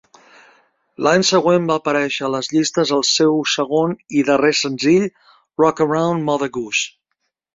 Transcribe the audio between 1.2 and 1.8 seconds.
següent va